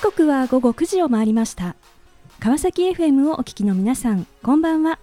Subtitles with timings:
[0.00, 1.76] 時刻は午後9時を回りました。
[2.38, 4.98] 川崎 FM をお聞きの皆さんこんばんは。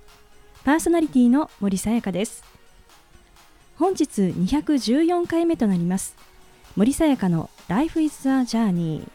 [0.66, 2.44] パーソナリティの森さやかです。
[3.76, 6.16] 本日214回目となります。
[6.76, 9.08] 森さやかの Life is a Journey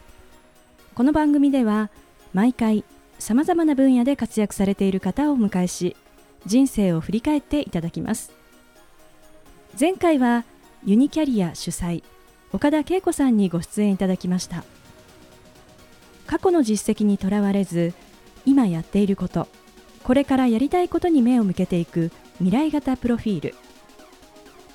[0.95, 1.89] この番組では
[2.33, 2.85] 毎回
[3.19, 5.97] さまざまな分野で活躍されている方をお迎えし
[6.45, 8.31] 人生を振り返っていただきます。
[9.77, 10.45] 前回は
[10.85, 12.05] ユニキャリア主催
[12.53, 14.63] 岡田恵子さんにご出演いただきました。
[16.33, 17.93] 過去の実績にとらわれず
[18.43, 19.47] 今やっていること
[20.03, 22.09] これからやりたいことに目を向けていく
[22.39, 23.55] 未来型プロフィール。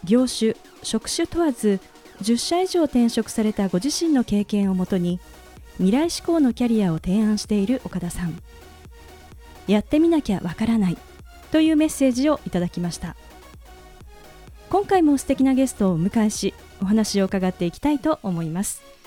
[0.04, 1.80] 業種職種問わず
[2.22, 5.18] 10社以上転職されたご自身の経験をもとに
[5.78, 8.40] 未来志向のキャリアを提案している岡田さん。
[9.66, 10.98] やってみなきゃわからない
[11.50, 13.16] というメッセージをいただきました。
[14.70, 18.97] 今回も素敵なゲストをお迎えしお話を伺っていきたいと思います。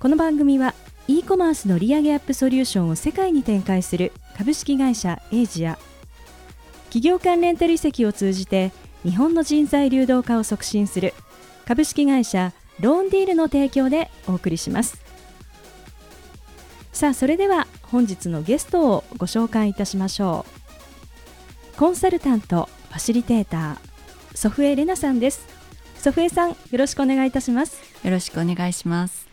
[0.00, 0.74] この番組は
[1.08, 5.76] e コマースの利上げアップソリューションを世界に展開する株式会社エイジア。
[6.84, 8.70] 企業間レンタル移籍を通じて
[9.02, 11.14] 日本の人材流動化を促進する
[11.66, 15.02] 株式会社ローンディールの提供でお送りします。
[16.92, 20.46] さあそれでは本日のゲストをご紹介いたしましょ
[21.74, 21.76] う。
[21.76, 25.44] コンサルタントファシリテーター祖父江玲奈さんです。
[25.96, 27.80] 祖父江さんよろしくお願いいたします。
[28.04, 29.27] よろしくお願いします。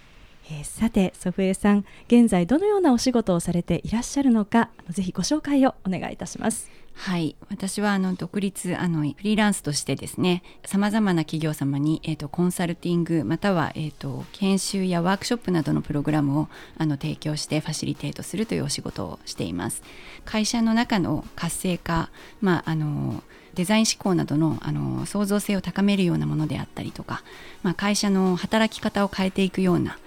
[0.49, 6.69] えー、さて祖父江さん現在どのようなお仕事をされていらっしゃるのかぜひご紹介をお願いいたします。
[6.97, 7.35] はい。
[7.49, 16.47] 私はあの独立あのフリーランスとしてですねさまざまな企業様に、えーと、コンサルティングまたは、えーと、研修やワークショップなどのプログラムを
[16.77, 19.83] あの提供してファシリテートするというお仕事をしています。
[20.23, 22.09] 会社の中の活性化
[22.39, 23.21] まああの
[23.55, 27.23] デザイン思考などのあの創造性を高めるようなものであったりとか、
[27.63, 29.97] まあ、会社の働き方を変えていくような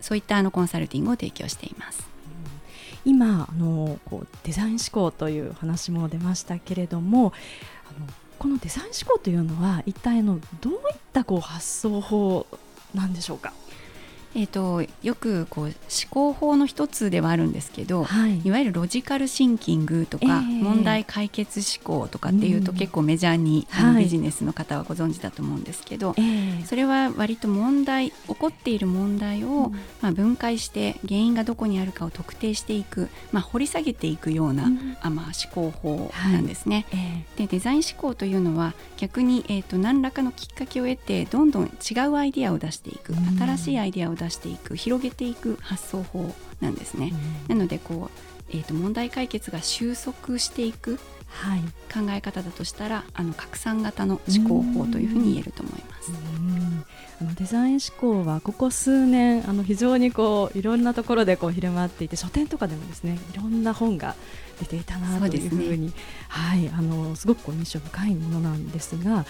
[0.00, 2.06] そういったあのコンサルティングを提供しています。
[3.04, 7.32] 今あのこうデザイン思考という話も出ましたけれども
[7.88, 8.06] あの
[8.38, 10.78] このデザイン思考というのは一体のどういっ
[11.12, 12.46] たこう発想法
[12.94, 13.52] なんでしょうか？
[14.36, 15.74] えーと、よくこう思
[16.10, 36.86] 考法の一つではあるんですけど、はい、いわゆるロジカルシンキングとか、えー、問題解決思考とかっていうと結構メジャーに、うん、ビジネスの方はご存知だと思うんですけど、はい、それは割と問題起こっている問題を、うん、まあ、分解して原因がどこにあるかを特定していく、まあ、掘り下げていくような、うん、あまあ、思考法なんですね。
[36.90, 37.24] はいえ。
[37.36, 47.12] ー、でデザイン思考というのは逆に、えーと、何らかのきっかけを得てどんどん違うアイディアを出していく、新しいアイディアを出出していく広げていく発想法なんですね。
[47.48, 50.98] うん、なのでこうえーと、問題解決が収束していく
[51.92, 56.12] 考え方だとしたら、あの拡散型の思考法というふうに言えると思います。
[57.20, 64.14] あのデザイン思考はここ数年あの非常にこういろんなところでこう広まっていて書店とかでもですねいろんな本が
[64.60, 65.92] 出ていたなというふうに、ね、
[66.28, 69.24] はいあのすごくこう印象深いものなんですが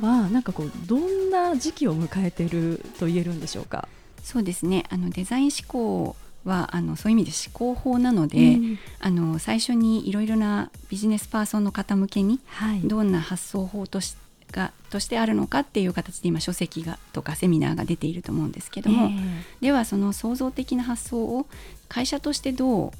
[0.00, 3.88] 今はなんかこうどんな時期を迎えていると言えるんでしょうか？
[4.22, 4.84] そうですね。
[4.90, 14.16] あのデザイン思考はあのそういう意味で思考法なので、うん、あの最初にいろいろなビジネスパーソンの方向けに、はい、どんな発想法とし
[14.52, 19.22] がとしてあるのかっていう形で今書籍がとかセミナーが出ていると思うんですけども、えー、
[19.60, 21.46] ではその創造的な発想を
[21.88, 22.90] 会社としてどう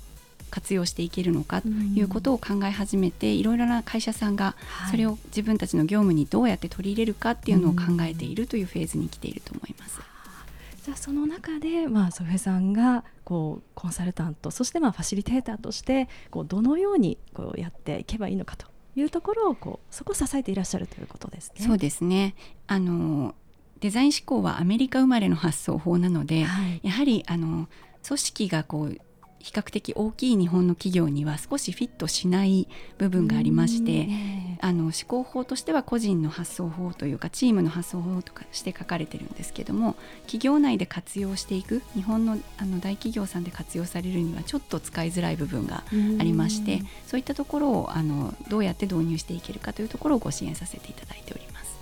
[0.50, 4.56] 活用していけるのかということを考え始めて、うん、いろいろな会社さんが
[4.90, 10.00] それを自分たちの業務にどうやって取り入れるかっていうのを考えているというフェーズに来ていると思います。
[10.84, 21.64] じゃあその中で、まあ、ソフェさんがこうコンサルタントそしてまあファシリテーターとしてこうどのようにこうやっていけばいいのかというところをこうそこを支えていらっしゃるということですね。
[21.64, 22.34] そうですね。
[22.66, 23.34] あの
[23.80, 27.68] デザイン思考はアメリカ生まれの発想法なので、はい、やはりあの
[28.06, 28.98] 組織がこう
[29.38, 32.68] 比較的大きい日本の企業には少しフィットしない
[32.98, 34.06] 部分がありまして、
[34.62, 45.84] あの思考法としては個人の発想法というかチームの発想法とかして書かれてるんですけども企業内で活用していく日本のあの大企業さんで活用されるにはちょっと使いづらい部分が
[46.18, 51.80] ありましてそういったところをあのどうやって導入していけるかというところをご支援させていただいております。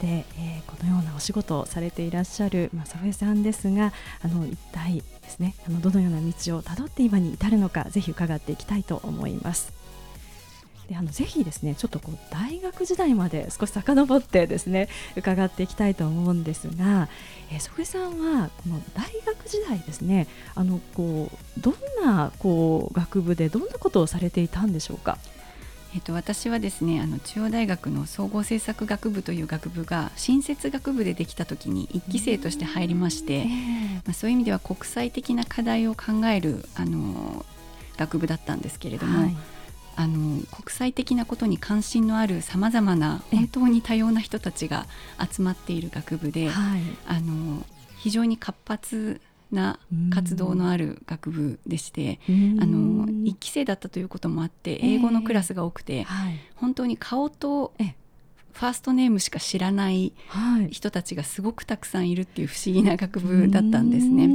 [0.00, 3.92] で、えー、このようなお仕事をされていらっしゃる正笛さんですが
[4.22, 9.83] あの一体ですねあのどのような道をたどって今に至るのかぜひ伺っていきたいと思います。
[10.88, 17.08] であのぜひですねちょっとこう大学時代まで少し遡ってですね伺っていきたいと思うんですが、
[17.50, 25.18] えー、祖父江さんはこの大学時代ですねあのこうどんなこう学部でどんなことをされていたんでしょうか？
[25.94, 33.44] えっと、私はですねあの中央大学の総合政策学部という学部が新設学部でできた時に1期生として入りまして、
[34.04, 37.46] まあ、そういう意味では国際的な課題を考えるあの
[37.96, 39.36] 学部だったんですけれども、はい、
[39.96, 44.86] あの国際的なことに関心のあるさまざまな本当に多様な人たちが
[45.30, 47.64] 集まっている学部で、はい、あの
[47.96, 49.20] 非常に活発
[49.50, 49.78] な
[50.12, 60.12] 活動のある学部でして、あの1期生だったということもあって英語のクラスが多くて、えーはい、本当に顔とファーストネームしか知らない
[60.70, 64.28] 人たちがすごくたくさんいるっていう不思議な学部だったんですね。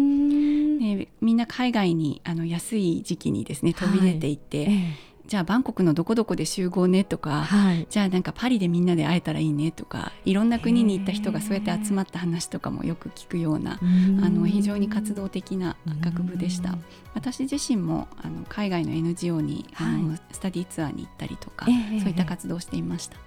[0.80, 4.78] でみんな海外にあの安い時期にですね飛び出ていって、はいえ。
[5.06, 13.80] ーじゃあバンコクのどこどこで集合ねとか、はい、じゃあなんかパリでみんなで会えたらいいねとかいろんな国に行った人がそうやって集まった話とかもよく聞くようなあ
[14.28, 16.80] の非常に活動的な学部でした。
[17.14, 23.18] 私自身もあの海外の NGO に、はい、あのスタディツアーに行ったりとか、そういった活動をしていました。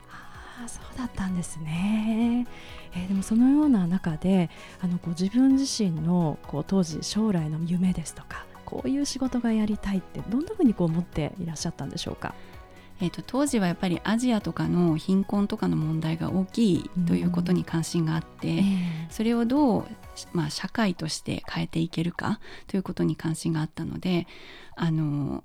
[0.64, 2.46] あそうだったんですね、
[2.94, 4.50] えー、でもそのような中で
[4.80, 12.34] あのこう自分自身のこう当時将来の夢ですとかこういう仕事がやりたいってどんなふうにこう思っていらっしゃったんでしょうか？
[13.00, 19.08] えーと、当時はやっぱりアジアとかの貧困とかの問題が大きいということに関心があって、うんえ。
[19.10, 19.86] ー、それをどう、
[20.32, 22.38] まあ、社会として変えていけるか
[22.68, 24.28] ということに関心があったので
[24.76, 25.42] あの、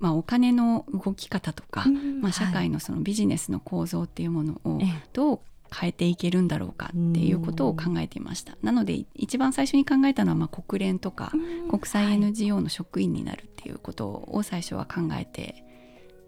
[0.00, 4.78] まあ、お金の動き方とか、うん、まあ、社会のそのビジネスの構造っていうものを
[5.14, 5.40] どう
[5.74, 8.56] 変えていけるんだろうかっていうことを考えていました。
[8.62, 11.32] なので一番最初に考えたのはまあ国連とか
[11.70, 15.64] 国際 NGO の職員になるっていうことを最初は考えて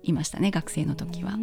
[0.02, 1.38] いましたね学生の時は。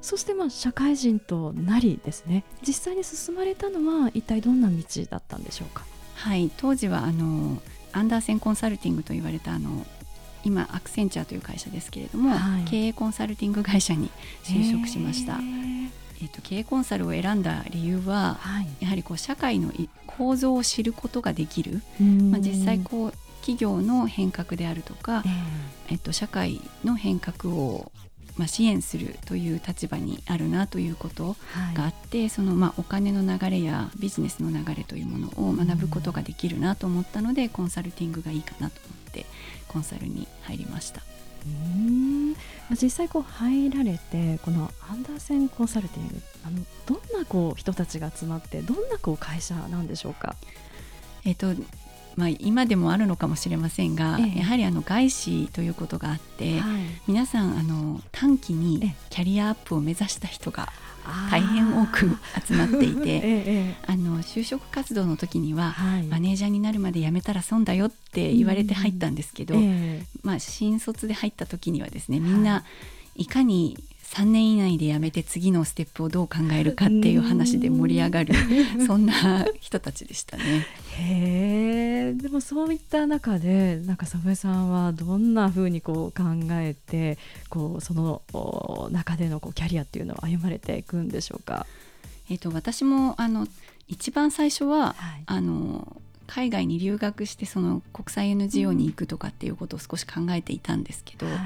[0.00, 4.76] そしてまあ社会人となりですね実際に進まれたのは一体どんな道
[5.08, 5.84] だったんでしょうか？
[6.14, 7.60] はい当時はあの
[7.92, 9.86] アンダーセンコンサルティングと言われたあの
[10.44, 14.10] 今アクセンチャーという会社ですけれども、はい、経営コンサルティング会社に
[14.42, 15.40] 就職しました。
[16.22, 19.72] えーと、経営コンサルを選んだ理由は、はい、やはりこう社会の
[20.06, 21.82] 構造を知ることができる、
[22.30, 27.92] まあ、実際こう企業の変革であるとか、えー、えっと、社会の変革を
[28.36, 31.36] まあ、支援するという立場にあるなということ
[31.74, 39.26] があって、はい、そのまあお金の流れやビジネスの流れというものを学ぶことができるなと思ったので、コンサルティングがいいかなと思って
[39.68, 41.02] コンサルに入りました。
[41.46, 42.36] うん
[42.80, 50.34] 実際こう入られてこのアンダーセンコンサルティングあのどんなこう人たちが集まってどんなこう会社なんでしょうか？
[51.24, 51.54] えっと
[52.16, 60.68] まあ、今でもあるのかもしれませんが、ええ、やはりあの外資ということがあって、はい、皆さんあの短期にキャリアアップを目指した人が
[61.30, 62.10] 大変多く
[62.46, 69.56] 集まっていて、 え、あの就職活動の時には、はい、マネージャーになるまで辞めたら損だよって言われて入ったんですけど、
[70.22, 72.64] まあ、新卒で入った時にはですねみんな
[73.16, 78.34] いかに3年以内で辞めて次のステップをどう考えるかっていう話で盛り上がる
[78.86, 80.66] そんな人たちでしたね。
[80.98, 87.18] へえでもそういった中でなんか祖父江さんはどんなふうにこう考えて
[87.48, 88.22] こうその
[88.92, 91.66] 中でのこうキャリアっていうのを歩まれていくんでしょうか？
[92.30, 93.48] えーと、私もあの
[93.88, 101.36] 一番最初は、はい、あの海外に留学してその国際 NGO に行くとかっていうことを少し考えていたんですけど、はい、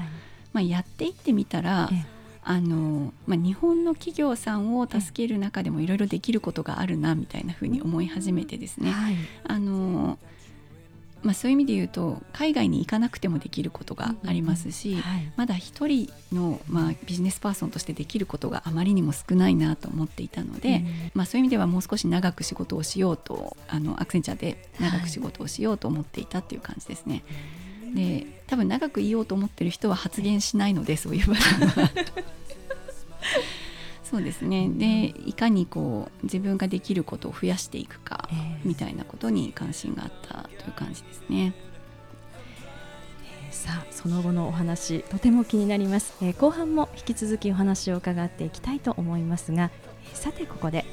[0.53, 2.18] まあ、やっていってみたら、ええ
[2.49, 10.17] あの、まあ、日本の企業さんを助ける中でもいろいろできることがあるなみたいなふうに思い始めてですね、はい、あの
[11.21, 27.23] まあ、そういう意味で言うと海外に行かなくてもできることがありますし、はい、まだ一人の、まあ、ビジネスパーソンとしてできることがあまりにも少ないなと思っていたので、うん、まあ、そういう意味ではもう少し長く仕事をしようとあのアクセンチャーで長く仕事をしようと思っていたっていう感じですね。
[27.83, 31.37] はい、で多分長くいようと思ってる人は発言しないのでそういう場合
[31.81, 31.91] は
[34.03, 34.69] そうですね。
[34.69, 38.27] でいかにこう自分ができることを増やしていくか、
[38.63, 41.53] みたいなことに関心があったという感じですね。
[43.45, 49.69] えー、さあその後のお話とても気になります、えー、後半も引き続きお話を伺っていきたいと思いますが、
[50.11, 50.85] えー、さてここで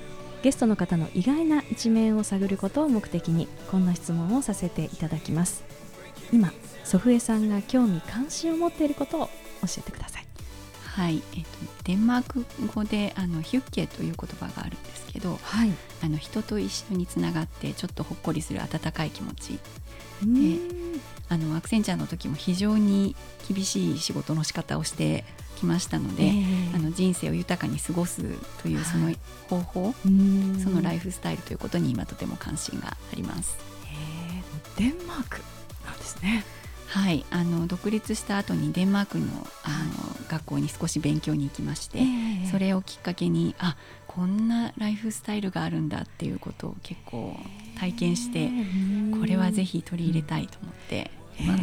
[0.42, 5.64] ゲストの方の意外な一面を探ることを目的にこんな質問をさせていただきます。
[6.32, 6.52] 今
[6.84, 9.30] 祖父江さんが興味関心を持っていることを教
[9.78, 10.25] えてください
[10.96, 11.48] はい、えっと、
[11.84, 15.70] デンマーク語であのヒュッケという言葉があるんですけど、はい、
[16.02, 19.58] あの人と一緒につながってちょっとほっこりする温かい気持ち。
[20.22, 20.58] で
[21.28, 23.14] あのアクセンチャーの時も非常に
[23.46, 25.24] 厳しい仕事の仕方をして
[25.56, 28.22] きましたので、えー、あの人生を豊かに過ごす
[28.62, 29.12] というその
[29.50, 33.58] 方法、はい、そのライフスタイルということに今とても関心があります。
[34.78, 35.40] デンマーク
[35.84, 36.44] なんですね
[36.88, 39.26] はいあの独立した後にデンマークの
[39.64, 39.84] あ
[40.20, 43.76] の学校に少し勉強に行きまして、えー、それをきっかけにあ
[44.16, 47.36] こんなライフスタイルがあるんだっていうことを結構
[47.78, 48.50] 体験して、
[49.20, 51.62] これはぜひ取り入れたいと思っています。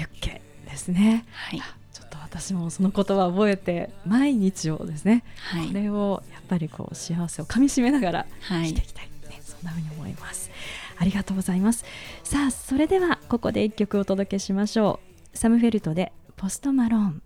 [0.00, 1.24] ユッケですね。
[1.30, 1.62] はい。
[1.92, 5.22] ちょっと私もその言葉を覚えて毎日をですね、
[5.52, 8.26] はい、これをやっぱりこう幸せをかみしめながら
[8.64, 10.50] していきたい、ね、そんなふうに思います。
[10.96, 11.84] ありがとうございます。
[12.24, 15.00] さあそれではここで一曲お届けしましょ
[15.34, 15.36] う。
[15.36, 17.22] サムフェルトでポストマローン。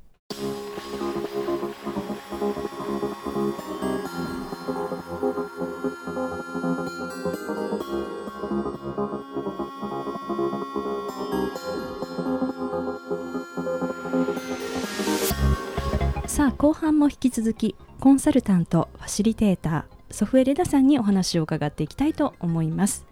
[16.27, 23.12] さあ後半も引き続きコンサルタントファシリテーターソフエレダさんにお話を伺っていきたいと思います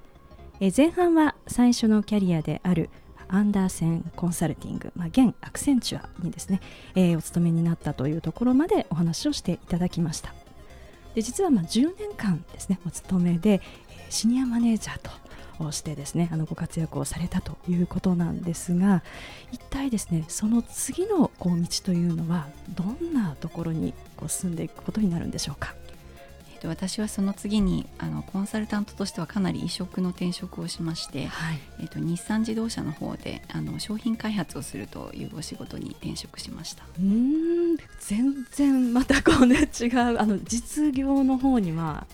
[0.61, 2.91] え前半は最初のキャリアである
[3.29, 6.61] アンダーセンコンサルティング、まあ、現アクセンチュアにですね、
[6.95, 10.35] えー、お勤めになったというところまでお話をしていただきました
[11.15, 13.63] で実はまあ10年間ですねお勤めで
[14.11, 19.03] シニアマネージャーとしてですねあのご活躍をされたということなんですが
[19.53, 25.75] 一体ですねその次のこう道というのはどんなところにこう進んでいくことになるんでしょうか？
[26.69, 36.85] 私はその次にあのコンサルタントとしてはかなり異色の転職をしまして、はい、えっと、日産自動車の方であの商品開発をするというお仕事に転職しました。
[36.99, 37.77] うん。
[38.01, 40.19] 全然またこうね違う。
[40.19, 42.07] あの実業の方には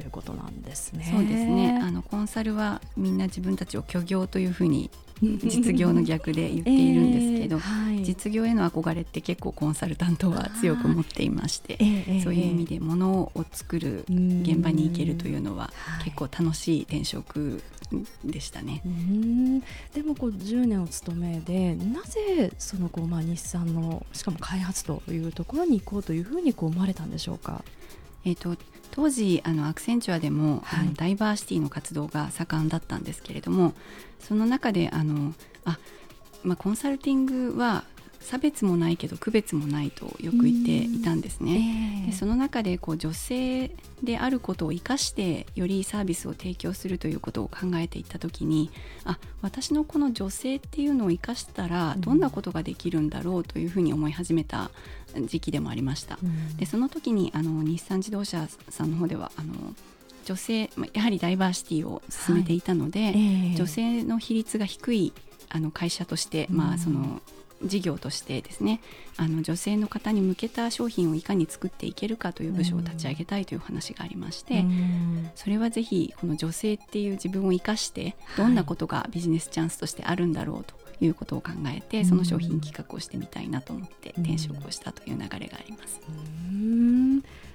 [0.00, 1.06] ということなんですね。
[1.12, 4.90] そうですねあのコンサルはみんな自分たちを虚業というふうに
[5.20, 15.70] 実業の逆で言っているんですけど、えーはい、実業への憧れって結構コンサルタントは強く持っていまして、えー、そういう意味でものを作る現場に行けるというのは
[16.02, 17.62] 結構楽しい転職
[18.24, 18.82] でしたね。
[19.92, 27.62] でもこう10年お勤めでなぜそのこう、まあ、日産のしかも開発というところに行こうというふうにこう思われたんでしょうか？
[28.24, 28.56] えーと
[29.00, 33.72] 当時あのアクセンチュアでも、はい、あのダイバーシティの活動が盛んだったんですけれども
[34.18, 35.32] その中であの
[35.64, 35.78] あ、
[36.42, 37.84] まあ、コンサルティングは
[38.20, 42.02] 差別もないけど区別もないとよく言っていたんですね。
[42.02, 43.70] えー、でその中でこう女性
[44.02, 48.70] であることを生かしてよりサービスを提供するということを考えていった時に
[49.04, 54.70] あ私のこの女性っていうのを生かしたらどんなことができるんだろうというふうに思い始めた
[55.26, 56.18] 時期でもありました。
[56.22, 59.54] うん、でその時にあの日産自動車さんの方ではあの
[60.24, 65.12] 女性やはりダイバーシティを進めていたので、はいえー、女性の比率が低い
[65.48, 67.20] あの会社として、まあ、その
[67.62, 68.80] 事業としてですね
[69.16, 74.64] あの女性の方に向けた商品をいかに作っていけるかという部署を立ち上げたいという話がありまして、
[75.34, 80.74] それはぜひこの女性っていう自分を生かしてどんなことがビジネスチャンスとしてあるんだろうと
[81.04, 86.00] いうことを考えて、その商品企画をしてみたいなと思って転職をしたという流れがあります。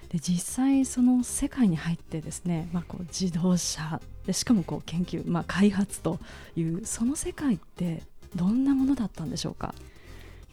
[0.10, 6.20] で実際その世界に入ってですね、まあ、こう自動車でしかもこう研究、まあ、開発と
[6.56, 8.04] いうその世界って
[8.36, 9.74] どんなものだったんでしょうか？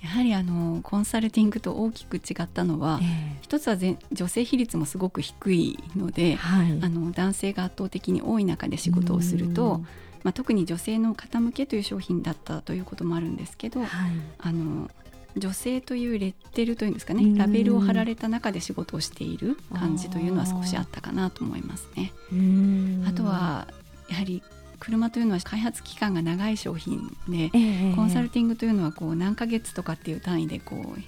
[0.03, 3.09] やはりあのコンサルティングと大きく違ったのは、えー、
[3.41, 3.77] 一つは
[4.11, 9.81] 女性比率もすごく低いので、はい、あの男性が圧倒的に多い中で仕事をすると、
[10.25, 13.89] まあ、特に女性の方向けという商品だったということもあるんですけど、はい、
[14.39, 14.91] あの
[15.37, 22.13] 女性というレッテルというんですかねラベルを貼られた中で仕事をしている感じというのは少しあったかなと思いますね。
[23.09, 23.69] あとは
[24.11, 24.43] やはり
[24.83, 31.01] 車というのは開発期間が長い商品で、えー、コンサルティングというのはこう何ヶ月とかっていう単位でこう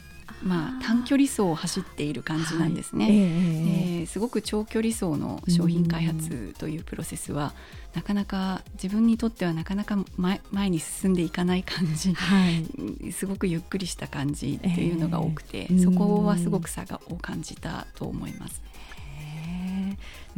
[0.42, 7.54] まあ、短距離走を走っている感じなんですね、はい、えー、えー、すごく長距離走の商品開発というプロセスは、
[7.94, 18.60] なかなか自分にとってはなかなか前前に進んでいかない感じ、はい、 すごくゆっくりした感じっていうのが多くて、えー、そこはすごく差を感じたと思います。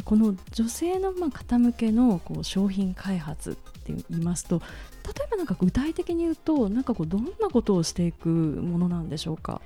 [0.04, 4.60] この女性のまあ方向けのこう商品開発って言いますと
[5.04, 9.60] 例えばなんか具体的に言うとなんかこうどんなことをしていくものなんでしょうか？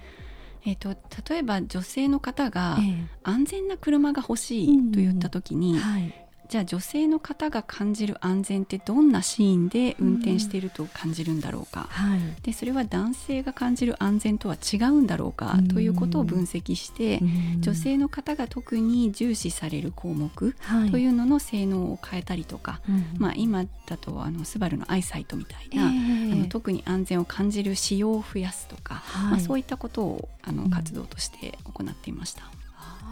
[0.67, 0.95] えーと、
[1.33, 2.79] 例えば女性の方が
[3.23, 6.15] 安全な車が欲しいと言った時に、はい、
[6.51, 17.21] じゃあ女性の方が感じる安全ってどんなシーンで運転していると感じるんだろうか、うんはい、でそれは男性が感じる安全とは違うんだろうか、ということを分析して、
[17.55, 20.57] うん、女性の方が特に重視される項目
[20.91, 32.43] というのの性能を変えたりとか、はい、まあ、今だとあのスバルのアイサイトみたいな、えー、あの特に安全を感じる仕様を増やすとか、はい、まあ、そういったことをあの活動として行っていました。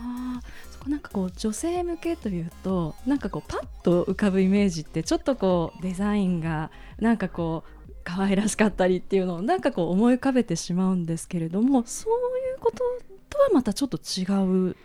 [0.01, 0.41] あ
[0.87, 12.79] なんかこう女性向けというとなんかこうパッと浮かぶイメージってちょっとこうデザインがなんかこう可愛らしかったりっていうのをなんかこう思い浮かべてしまうんですけれどもそういうこと
[13.29, 14.25] とはまたちょっと違
[14.71, 14.77] う。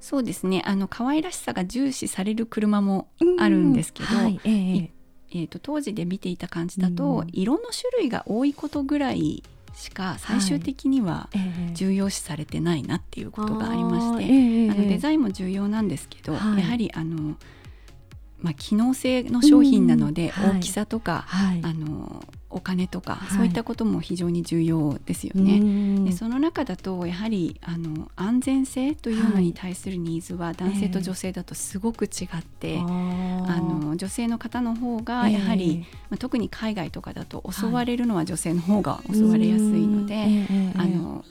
[0.00, 0.62] そうですね。
[0.64, 4.40] あの可愛らしさが重視される車もあるんですけど、はい。
[4.44, 4.90] えー、
[5.30, 9.42] えーと当時で見ていた感じだと、色の種類が多いことぐらい
[9.76, 11.28] しか最終的には
[11.74, 17.36] 重要視されてないなっていうことがありまして、はい、あのデザインも重要なんですけど、はい、やはりあの
[18.38, 22.22] まあ、機能性の商品なので、大きさとか、はい、あの
[22.56, 26.04] お金とか、そういったことも非常に重要ですよね。
[26.04, 40.46] でその中だとやはりあの安全性というのに対するニーズは男性と女性だとすごく違って、えー、あの女性の方の方がやはり、えー、まあ、特に海外とかだと襲われるのは女性の方が襲われやすいので、はい、
[40.76, 41.24] あの。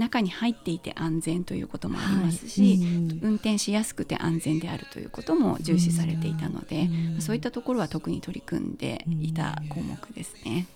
[0.00, 2.78] 中に入っていて安全ということもありますし、はい。
[3.22, 6.88] 運転しやすくて安全であるということも重視されていたので、
[7.20, 10.66] そういったところは特に取り組んでいた項目ですね。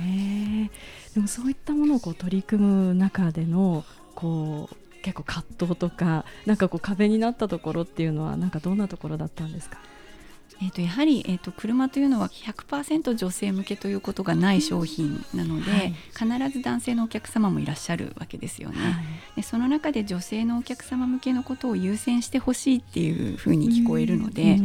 [0.00, 0.70] へ
[1.14, 9.78] でもそういったものをこう取り組む中でのこう結構葛藤とかなんかこう壁になったところっていうのはなんかどんなところだったんですか？
[10.60, 18.76] えー、とやはり、えー、と車というのは100%女性向けということがない商品なので、はい、必ず男性のお客様もいらっしゃるわけですよね。
[18.78, 18.94] はい、
[19.36, 24.58] でその中で女性のお客様向けのことを優先してほしいっていうふうに聞こえるので、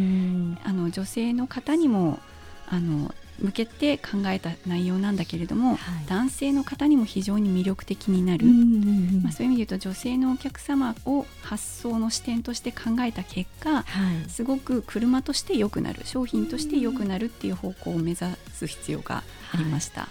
[0.64, 2.20] あの女性の方にも
[2.68, 13.84] あの向けて考えた内容なんだけれども、はい、男性の方にも非常に魅力的になる、まあ、そういう意味で言うと女性のお客様を発想の視点として考えた結果、は
[14.26, 18.22] い、すごく車として良くなる商品として良くなるっていう方向を目指
[18.54, 20.02] す必要がありました。
[20.02, 20.10] はい。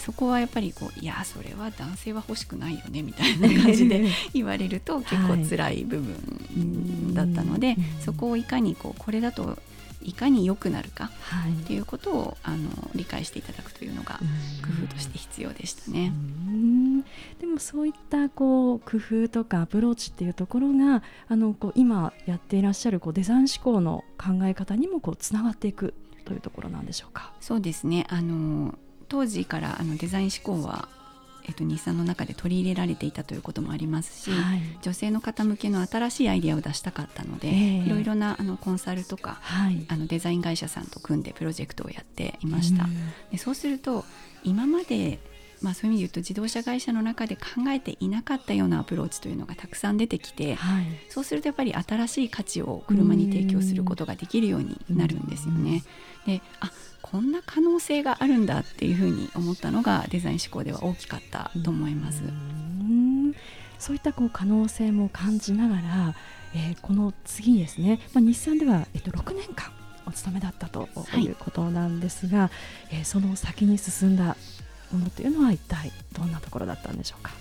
[0.00, 9.58] そこはやっぱりこういやそれは男性は欲しくないよねみたいな感じで 言われると結構辛い部分だったので、そこをいかにこうこれだと
[10.02, 11.10] いかに良くなるか
[11.62, 14.20] っていうことを、あの理解していただくというのが
[14.62, 16.12] 工夫として必要でしたね。
[17.40, 27.32] でもそういったこう工夫とかアプローチっていうところがあのこう今やっていらっしゃるこうデザイン思考の考え方にもこうつながっていくというところなんでしょうか？
[27.40, 30.88] そうですねあの当時からあのデザイン思考は
[31.48, 42.86] えっと、日産の中で取り入れられていたということもありますし、はい、女性の方向けの新しいアイデアを出したかったので、えー、いろいろなあのコンサルとか、はい、あのデザイン会社さんと組んでプロジェクトをやっていました。
[43.32, 44.04] でそうすると
[44.44, 45.18] 今まで
[45.60, 55.82] まあ、そういう意味で言うと自動車会社の中で考えていなかったようなアプローチというのがたくさん出てきて、はい、そうするとやっぱり新しい価値を車に提供することができるようになるんですよね。
[56.26, 56.70] であ
[57.02, 62.22] こんな可能性があるんだっていうふうに思ったのがデザイン思考では大きかったと思います。
[62.24, 62.28] う
[63.78, 66.14] そういったこう可能性も感じながら、
[66.54, 69.72] えー、この次にですね、まあ、日産では、えっと、6年間
[70.06, 72.50] お勤めだったということなんですが、は
[72.92, 74.36] い、えー、その先に進んだ
[74.92, 77.32] ものというのは一体どんなところだったんでしょうか？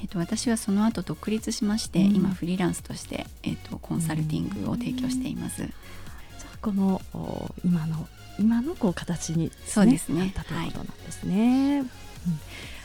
[0.00, 5.62] えーと、私はその後独立しまして、うん、今フリーランスとして、えーと、コンサルティングを提供しています。
[5.62, 5.68] じゃ
[6.54, 7.02] あこの
[7.64, 8.08] 今の
[8.38, 11.78] 今のこう形に、ね、そうですねたということなんですね。
[11.78, 11.88] はいうん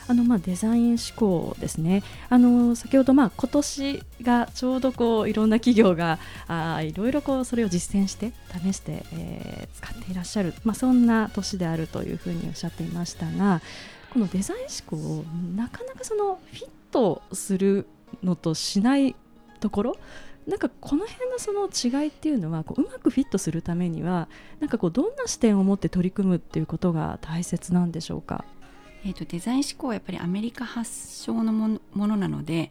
[0.06, 2.02] あのまあデザイン思考ですね。
[2.28, 13.62] あの先ほどまあ今年がちょうどこういろんな企業があいろいろこうそれを実践して試して、えー、使っていらっしゃるまあそんな年であるというふうにおっしゃっていましたが、
[14.14, 15.24] このデザイン思考を
[15.56, 17.86] なかなかそのフィットする
[18.22, 19.16] のとしない
[19.58, 19.96] ところ
[20.46, 24.28] なんかこの辺のその違いっていうのはこううまくフィットするためには
[24.60, 28.44] なんかこうどんな視点を持って取り組むっていうことが大切なんでしょうか？
[29.04, 32.70] えーと、デザイン思考はやっぱりアメリカ発祥のものなので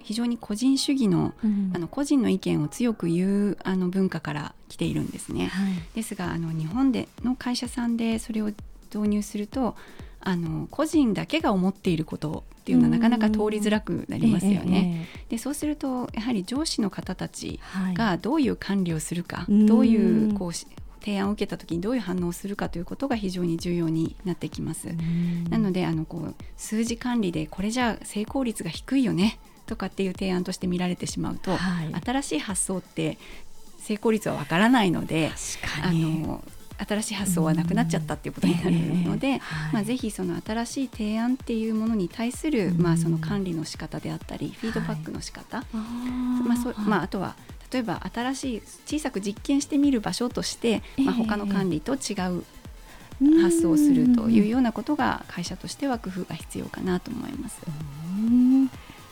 [0.00, 5.46] 非常に個人主義のうん、あの個人の意見を強く言うあの文化から来ているんですね。
[5.46, 8.46] はい、ですがあの日本での会社さんでそれを
[8.92, 9.76] 導入すると
[10.20, 15.08] あの個人だけが思っていることっていうのはなかなか通りづらくなりますよね。
[15.14, 17.58] えー、でそうするとやはり上司の方たち
[17.94, 24.88] がどういう管理をするか、はい、どういうこう提案を受けた時にどういう反応をするかということが非常に重要になってきます。
[25.48, 33.18] なのであのこう数字管理でこれじゃ成功率が低いよねとかっていう提案として見られてしまうと、はい、新しい発想って
[33.78, 35.32] 成功率はわからないので
[35.82, 36.44] あの
[36.88, 39.40] 新しい発想はなくなっちゃったっていうことになるので、
[39.72, 47.36] まあ、ぜひその新しい提案っていうものに対する、まあ、その管理の仕方であったりフィードバックの仕方、はい、まあそまあ、あとは
[47.72, 52.44] 例えば新しい小さく実験してみる場所として、まあ、他の管理と違う
[53.42, 57.60] 発想をするというようなことが会社としては工夫が必要かなと思います。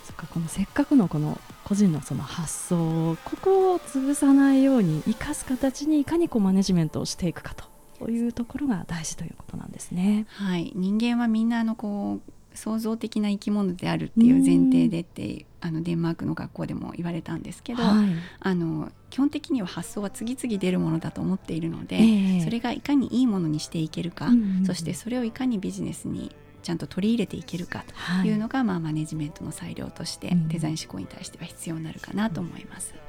[0.04, 7.54] そっかこのせっかくのこの個人のその発想ここを潰さないように生かす形にいかにこうマネジメントをしていくか
[7.98, 10.26] というところが大事ということなんですね。
[10.30, 18.08] はい、人間はみんなあのこう創造的な生き物であるっていう前提でってあのデンマークの学校でも言われたんですけど、はい、
[18.40, 27.84] あの基本的には発想は次々出るものだと思っているので、えー、それがいかにいいものにしていけるか、うんうん、そしてそれをいかにビジネスにちゃんと取り入れていけるか
[28.22, 32.94] というのが、はい、まあ、マネジメントの裁量としてデザイン思考に対しては必要になるかなと思います。
[32.94, 33.00] うん、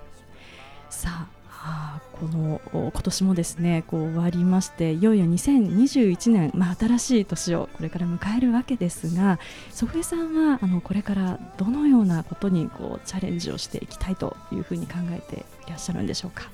[0.89, 16.49] さあはあ、この今年もですねこう終わりましていよいよ2021年、まあ、新しい年をこれから迎えるわけですが祖父江さんはあのこれからどのようなことにこうチャレンジをしていきたいというふうに考えていらっしゃるんでしょうか？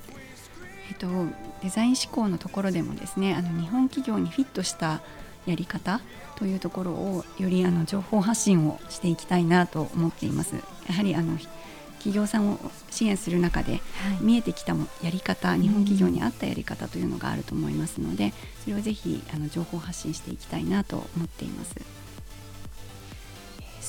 [0.90, 1.08] えっと、
[1.62, 5.02] デザイン思考のところでもですねあの日本企業にフィットした
[5.46, 6.02] やり方
[6.36, 10.56] というところをよりあの情報発信をしていきたいなと思っています。
[10.88, 11.38] やはりあの
[12.06, 12.60] 企業さんを
[12.92, 13.82] 支援する中で、
[14.22, 18.32] 見えてきたやり方日本企業に合ったやり方というのがあると思いますので
[18.64, 22.06] それをぜひあの情報発信していきたいなと思っています。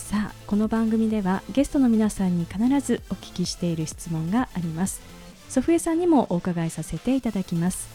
[0.07, 5.01] さあこの番組ではゲストの皆さんに必ずお聞きしている質問があります
[5.49, 7.88] 祖父江さんにもお伺いさせていただきます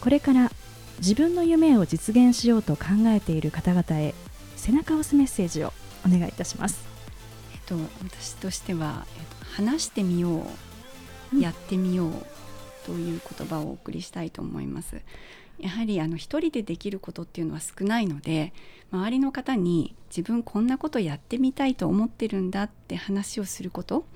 [0.00, 0.52] これから
[1.00, 4.14] 自分の夢を実現しようと考えている方々へ
[4.56, 5.72] 背中を押すメッセージを
[6.06, 6.86] お願いいたします
[7.54, 10.46] えっと私としては、えっと話してみよ
[11.34, 12.12] う、やってみよう
[12.86, 15.02] という言葉をお送りしたいと思います。
[15.58, 18.54] やはりあの一人でできることっていうのは少ないので
[18.92, 24.06] 周りの方に自分こんなことやってみたいと思ってるんだって話をすること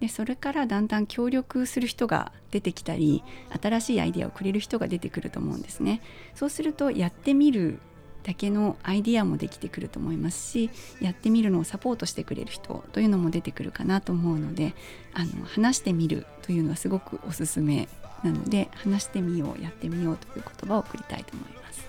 [0.00, 3.22] でそれからだんだん協力する人が出てきたり
[3.62, 6.00] 新しいアイデアをくれる人が出てくると思うんですね。
[6.34, 7.78] そうするとやってみる
[8.24, 14.74] だけのアイディアもできてくると思いますしやってみるのをサポートしてくれる人というのも出てくるかなと思うので
[15.12, 17.86] あの話してみるというのはすごくおすすめ
[18.24, 21.86] なので話してみようやってみようという言葉を送りたいと思います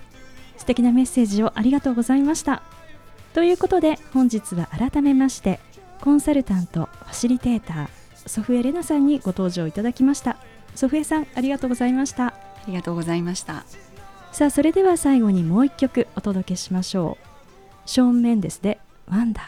[0.57, 2.61] 素敵なメッセージをありがとうございました
[3.33, 5.59] ということで本日は改めまして
[6.01, 7.87] コンサルタントシリテーター
[8.27, 10.37] 祖父江玲奈さんにご登場いただきました。
[10.75, 12.27] 祖父江さんありがとうございました。
[12.27, 12.33] あ
[12.67, 13.65] りがとうございました。
[14.31, 17.25] さあそれでは最後にもう一曲お届けしましょう。
[17.89, 19.45] ショーン・メンデスで「ワンダー」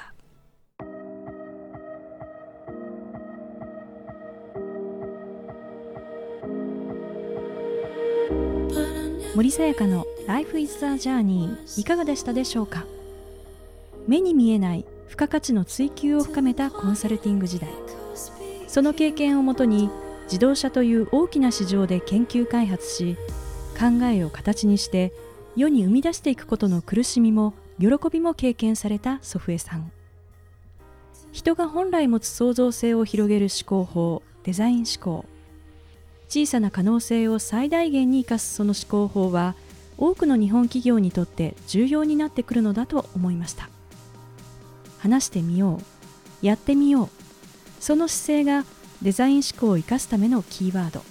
[9.35, 12.85] 森さやかの Life is a Journey いかがでしたでしょうか？
[14.07, 17.69] 目に見えない付加価値の追求を深めたコンサルティング時代。
[18.67, 19.89] その経験をもとに
[20.25, 23.17] 自動車という大きな市場で研究開発し
[23.79, 25.13] 考えを形にして
[25.55, 29.91] 世に生み出していくことの苦しみも喜びも経験された祖父江さん。
[31.31, 35.25] 人が本来持つ創造性を広げる思考法デザイン思考。
[36.29, 39.55] 小さな可能性を最大限に生かすその思考法は
[39.97, 43.69] 多くの日本企業にとって重要になってくるのだと思いました。
[44.99, 45.79] 話してみよ
[46.41, 46.45] う。
[46.45, 47.09] やってみよう。
[47.79, 48.65] その姿勢が
[49.01, 51.03] デザイン思考を生かすためのキーワード。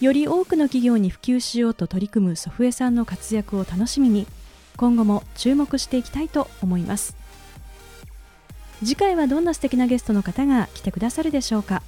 [0.00, 4.28] より多くの企業に普及しようと取り組む祖父江さんの活躍を楽しみに
[4.76, 7.16] 今後も注目していきたいと思います。
[8.80, 11.82] 次回はどんな素敵なゲストの方が来てくださるでしょうか。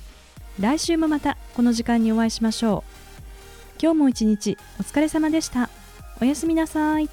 [0.59, 2.83] 来週もまたこの時間にお会いしましょ
[3.79, 3.81] う。
[3.81, 5.71] 今日も一日お疲れ様でした。
[6.21, 7.09] おやすみなさい。